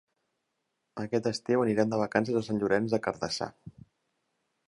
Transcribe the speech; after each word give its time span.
Aquest 1.03 1.29
estiu 1.31 1.65
anirem 1.65 1.91
de 1.91 1.99
vacances 2.03 2.39
a 2.39 2.43
Sant 2.49 2.61
Llorenç 2.63 2.95
des 2.95 3.05
Cardassar. 3.09 3.53